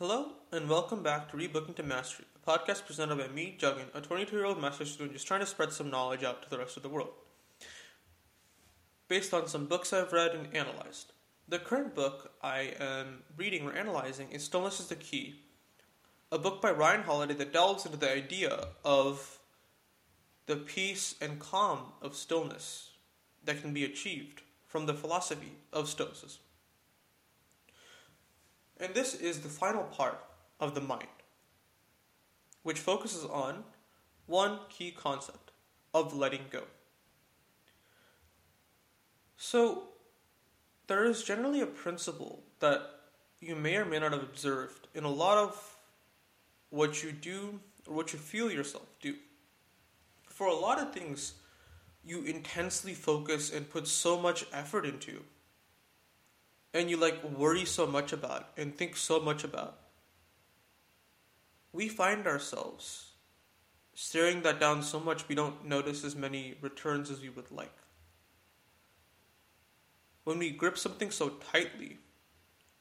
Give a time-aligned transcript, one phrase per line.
[0.00, 4.00] Hello, and welcome back to Rebooking to Mastery, a podcast presented by me, Juggin, a
[4.00, 6.76] 22 year old master's student just trying to spread some knowledge out to the rest
[6.76, 7.10] of the world.
[9.08, 11.14] Based on some books I've read and analyzed.
[11.48, 15.40] The current book I am reading or analyzing is Stillness is the Key,
[16.30, 19.40] a book by Ryan Holiday that delves into the idea of
[20.46, 22.92] the peace and calm of stillness
[23.44, 26.38] that can be achieved from the philosophy of Stoicism.
[28.80, 30.20] And this is the final part
[30.60, 31.08] of the mind,
[32.62, 33.64] which focuses on
[34.26, 35.50] one key concept
[35.92, 36.62] of letting go.
[39.36, 39.84] So,
[40.86, 42.82] there is generally a principle that
[43.40, 45.76] you may or may not have observed in a lot of
[46.70, 49.14] what you do or what you feel yourself do.
[50.28, 51.34] For a lot of things,
[52.04, 55.22] you intensely focus and put so much effort into
[56.78, 59.78] and you like worry so much about and think so much about,
[61.72, 63.12] we find ourselves
[63.94, 67.74] staring that down so much we don't notice as many returns as we would like.
[70.22, 71.98] When we grip something so tightly,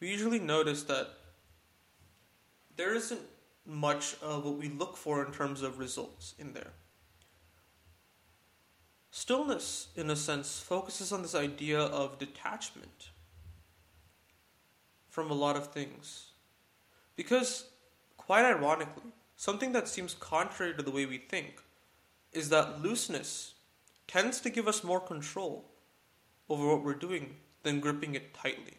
[0.00, 1.08] we usually notice that
[2.76, 3.22] there isn't
[3.64, 6.72] much of what we look for in terms of results in there.
[9.10, 13.10] Stillness, in a sense, focuses on this idea of detachment
[15.18, 16.30] from a lot of things.
[17.16, 17.64] Because,
[18.16, 21.60] quite ironically, something that seems contrary to the way we think
[22.32, 23.54] is that looseness
[24.06, 25.64] tends to give us more control
[26.48, 28.78] over what we're doing than gripping it tightly.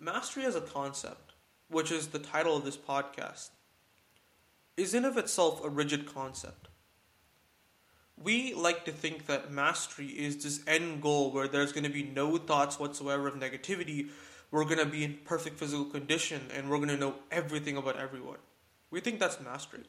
[0.00, 1.34] Mastery as a concept,
[1.68, 3.50] which is the title of this podcast,
[4.76, 6.66] is in of itself a rigid concept
[8.22, 12.02] we like to think that mastery is this end goal where there's going to be
[12.02, 14.08] no thoughts whatsoever of negativity.
[14.50, 17.98] We're going to be in perfect physical condition and we're going to know everything about
[17.98, 18.38] everyone.
[18.90, 19.84] We think that's mastery.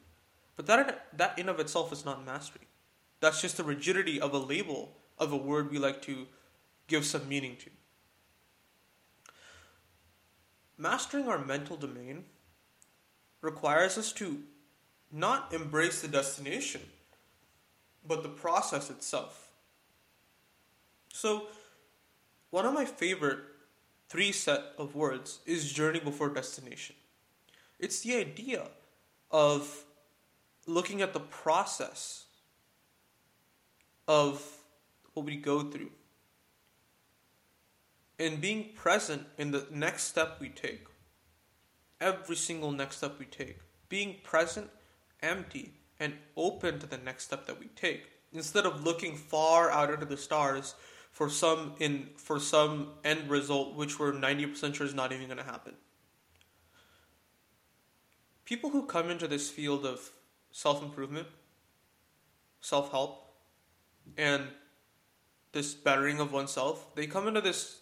[0.56, 2.66] But that, that in of itself is not mastery.
[3.20, 6.26] That's just the rigidity of a label of a word we like to
[6.86, 7.70] give some meaning to.
[10.76, 12.24] Mastering our mental domain
[13.40, 14.42] requires us to
[15.10, 16.82] not embrace the destination
[18.06, 19.50] but the process itself.
[21.12, 21.46] So,
[22.50, 23.40] one of my favorite
[24.08, 26.96] three set of words is journey before destination.
[27.78, 28.68] It's the idea
[29.30, 29.84] of
[30.66, 32.26] looking at the process
[34.06, 34.42] of
[35.12, 35.90] what we go through
[38.18, 40.86] and being present in the next step we take.
[42.00, 43.58] Every single next step we take.
[43.88, 44.70] Being present,
[45.22, 48.10] empty, and open to the next step that we take.
[48.32, 50.74] Instead of looking far out into the stars
[51.10, 55.38] for some in for some end result which we're 90% sure is not even going
[55.38, 55.74] to happen.
[58.44, 60.10] People who come into this field of
[60.50, 61.26] self-improvement
[62.60, 63.24] self-help
[64.16, 64.44] and
[65.52, 67.80] this bettering of oneself they come into this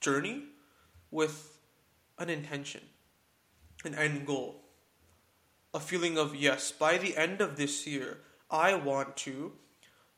[0.00, 0.44] journey
[1.10, 1.58] with
[2.18, 2.82] an intention
[3.84, 4.61] an end goal
[5.74, 8.18] a feeling of yes, by the end of this year,
[8.50, 9.52] I want to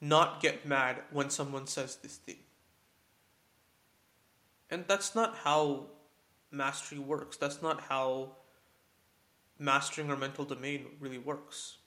[0.01, 2.39] not get mad when someone says this thing.
[4.71, 5.87] And that's not how
[6.51, 7.37] mastery works.
[7.37, 8.37] That's not how
[9.59, 11.79] mastering our mental domain really works.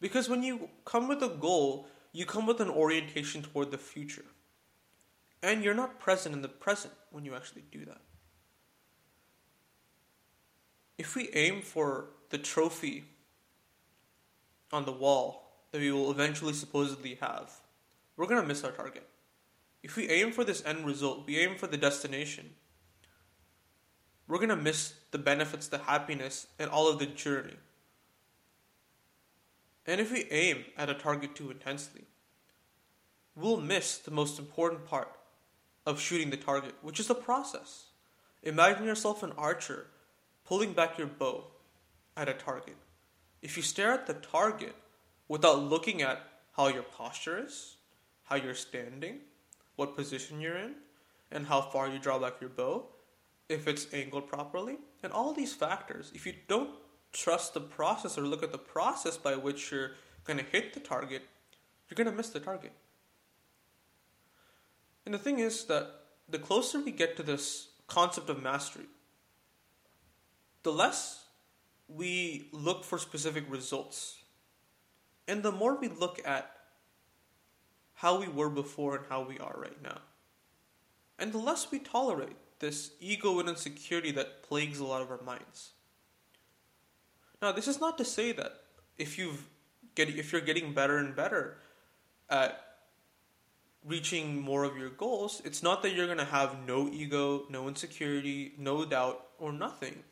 [0.00, 4.24] Because when you come with a goal, you come with an orientation toward the future.
[5.42, 8.00] And you're not present in the present when you actually do that.
[11.02, 13.02] If we aim for the trophy
[14.70, 17.50] on the wall that we will eventually supposedly have,
[18.16, 19.08] we're going to miss our target.
[19.82, 22.50] If we aim for this end result, we aim for the destination,
[24.28, 27.56] we're going to miss the benefits, the happiness, and all of the journey.
[29.84, 32.02] And if we aim at a target too intensely,
[33.34, 35.10] we'll miss the most important part
[35.84, 37.86] of shooting the target, which is the process.
[38.44, 39.88] Imagine yourself an archer
[40.52, 41.44] pulling back your bow
[42.14, 42.76] at a target.
[43.40, 44.74] If you stare at the target
[45.26, 46.20] without looking at
[46.58, 47.76] how your posture is,
[48.24, 49.20] how you're standing,
[49.76, 50.74] what position you're in,
[51.30, 52.84] and how far you draw back your bow,
[53.48, 56.68] if it's angled properly, and all these factors, if you don't
[57.14, 59.92] trust the process or look at the process by which you're
[60.24, 61.22] going to hit the target,
[61.88, 62.72] you're going to miss the target.
[65.06, 65.92] And the thing is that
[66.28, 68.84] the closer we get to this concept of mastery,
[70.62, 71.24] the less
[71.88, 74.22] we look for specific results.
[75.28, 76.50] And the more we look at
[77.94, 79.98] how we were before and how we are right now,
[81.18, 85.22] and the less we tolerate this ego and insecurity that plagues a lot of our
[85.22, 85.72] minds.
[87.40, 88.60] Now, this is not to say that
[88.98, 89.48] if you've
[89.94, 91.58] get if you're getting better and better
[92.30, 92.60] at
[93.84, 97.68] reaching more of your goals, it's not that you're going to have no ego, no
[97.68, 100.04] insecurity, no doubt, or nothing.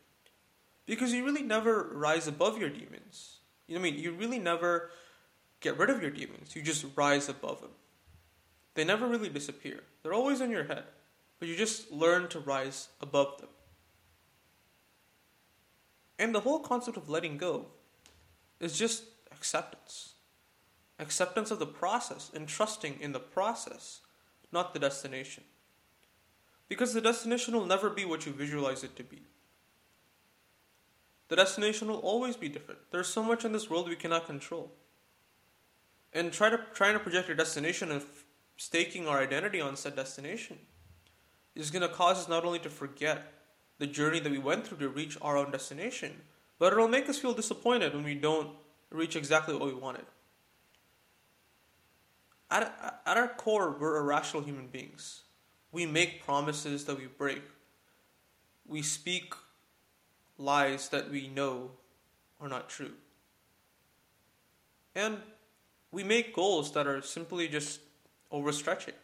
[0.90, 3.36] Because you really never rise above your demons.
[3.68, 4.00] You know what I mean?
[4.00, 4.90] You really never
[5.60, 6.56] get rid of your demons.
[6.56, 7.70] You just rise above them.
[8.74, 9.84] They never really disappear.
[10.02, 10.82] They're always in your head.
[11.38, 13.50] But you just learn to rise above them.
[16.18, 17.66] And the whole concept of letting go
[18.58, 20.14] is just acceptance
[20.98, 24.00] acceptance of the process and trusting in the process,
[24.50, 25.44] not the destination.
[26.68, 29.22] Because the destination will never be what you visualize it to be.
[31.30, 32.80] The destination will always be different.
[32.90, 34.70] There's so much in this world we cannot control.
[36.12, 38.24] And try to trying to project your destination and f-
[38.58, 40.58] staking our identity on said destination
[41.54, 43.32] is going to cause us not only to forget
[43.78, 46.20] the journey that we went through to reach our own destination,
[46.58, 48.50] but it'll make us feel disappointed when we don't
[48.90, 50.04] reach exactly what we wanted
[52.50, 55.22] at, at our core, we're irrational human beings.
[55.72, 57.42] We make promises that we break.
[58.66, 59.34] We speak
[60.40, 61.70] lies that we know
[62.40, 62.92] are not true.
[64.94, 65.18] And
[65.92, 67.80] we make goals that are simply just
[68.32, 68.94] overstretching.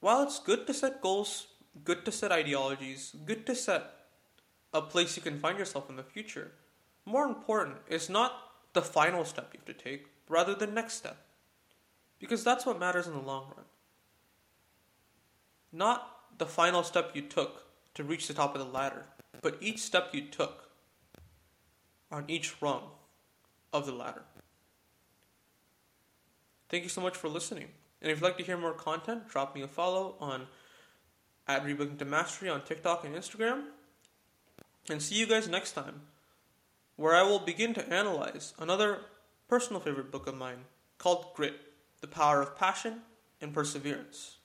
[0.00, 1.46] While it's good to set goals,
[1.84, 3.84] good to set ideologies, good to set
[4.72, 6.52] a place you can find yourself in the future,
[7.04, 8.32] more important is not
[8.72, 11.16] the final step you have to take, rather the next step.
[12.18, 13.66] Because that's what matters in the long run.
[15.72, 19.04] Not the final step you took to reach the top of the ladder,
[19.42, 20.70] but each step you took
[22.10, 22.82] on each rung
[23.72, 24.22] of the ladder.
[26.68, 27.68] Thank you so much for listening.
[28.02, 30.46] And if you'd like to hear more content, drop me a follow on
[31.46, 33.64] at Rebooking to Mastery on TikTok and Instagram.
[34.88, 36.02] And see you guys next time,
[36.96, 39.00] where I will begin to analyze another
[39.48, 40.64] personal favorite book of mine
[40.98, 41.54] called Grit
[42.00, 43.02] the power of passion
[43.40, 44.36] and perseverance.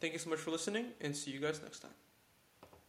[0.00, 2.05] Thank you so much for listening, and see you guys next time.